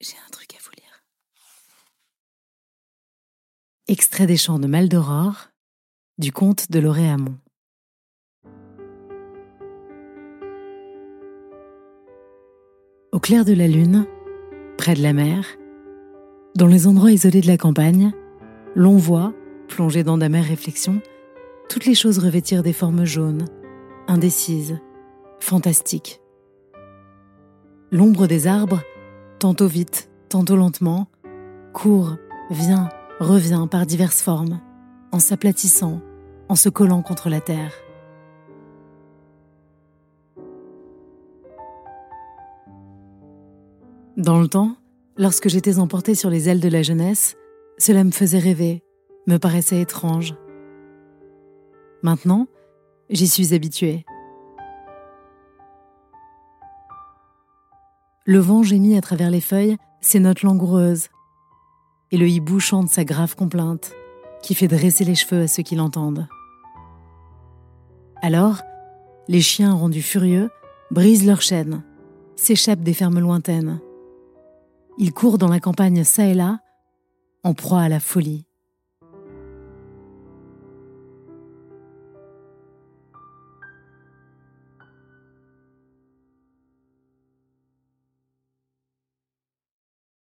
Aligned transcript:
J'ai 0.00 0.16
un 0.26 0.30
truc 0.30 0.54
à 0.54 0.58
vous 0.62 0.72
lire. 0.76 1.04
Extrait 3.88 4.26
des 4.26 4.36
chants 4.36 4.58
de 4.58 4.66
Maldoror, 4.66 5.48
du 6.18 6.32
conte 6.32 6.70
de 6.70 6.78
Lauréamont. 6.78 7.38
Au 13.12 13.20
clair 13.20 13.46
de 13.46 13.54
la 13.54 13.66
lune, 13.66 14.06
près 14.76 14.94
de 14.94 15.02
la 15.02 15.14
mer, 15.14 15.46
dans 16.54 16.66
les 16.66 16.86
endroits 16.86 17.12
isolés 17.12 17.40
de 17.40 17.46
la 17.46 17.56
campagne, 17.56 18.12
l'on 18.74 18.98
voit, 18.98 19.32
plongé 19.68 20.04
dans 20.04 20.18
d'amères 20.18 20.44
réflexions, 20.44 21.00
toutes 21.70 21.86
les 21.86 21.94
choses 21.94 22.18
revêtir 22.18 22.62
des 22.62 22.74
formes 22.74 23.06
jaunes, 23.06 23.46
indécises, 24.08 24.78
fantastiques. 25.40 26.20
L'ombre 27.90 28.26
des 28.26 28.46
arbres, 28.46 28.82
tantôt 29.46 29.68
vite, 29.68 30.10
tantôt 30.28 30.56
lentement, 30.56 31.06
court, 31.72 32.16
vient, 32.50 32.88
revient 33.20 33.68
par 33.70 33.86
diverses 33.86 34.20
formes, 34.20 34.58
en 35.12 35.20
s'aplatissant, 35.20 36.00
en 36.48 36.56
se 36.56 36.68
collant 36.68 37.00
contre 37.00 37.28
la 37.28 37.40
terre. 37.40 37.70
Dans 44.16 44.40
le 44.40 44.48
temps, 44.48 44.74
lorsque 45.16 45.48
j'étais 45.48 45.78
emportée 45.78 46.16
sur 46.16 46.28
les 46.28 46.48
ailes 46.48 46.58
de 46.58 46.68
la 46.68 46.82
jeunesse, 46.82 47.36
cela 47.78 48.02
me 48.02 48.10
faisait 48.10 48.40
rêver, 48.40 48.82
me 49.28 49.36
paraissait 49.36 49.80
étrange. 49.80 50.34
Maintenant, 52.02 52.48
j'y 53.10 53.28
suis 53.28 53.54
habituée. 53.54 54.06
Le 58.26 58.38
vent 58.38 58.64
gémit 58.64 58.96
à 58.96 59.00
travers 59.00 59.30
les 59.30 59.40
feuilles 59.40 59.76
ses 60.00 60.18
notes 60.18 60.42
langoureuses, 60.42 61.08
et 62.10 62.16
le 62.16 62.28
hibou 62.28 62.60
chante 62.60 62.88
sa 62.88 63.04
grave 63.04 63.36
complainte, 63.36 63.92
qui 64.42 64.54
fait 64.54 64.68
dresser 64.68 65.04
les 65.04 65.14
cheveux 65.14 65.42
à 65.42 65.48
ceux 65.48 65.62
qui 65.62 65.76
l'entendent. 65.76 66.28
Alors, 68.22 68.62
les 69.28 69.40
chiens 69.40 69.72
rendus 69.72 70.02
furieux 70.02 70.50
brisent 70.90 71.26
leurs 71.26 71.42
chaînes, 71.42 71.82
s'échappent 72.34 72.82
des 72.82 72.94
fermes 72.94 73.20
lointaines, 73.20 73.80
il 74.98 75.12
court 75.12 75.36
dans 75.36 75.48
la 75.48 75.60
campagne 75.60 76.04
çà 76.04 76.26
et 76.26 76.34
là, 76.34 76.60
en 77.44 77.52
proie 77.52 77.82
à 77.82 77.88
la 77.88 78.00
folie. 78.00 78.45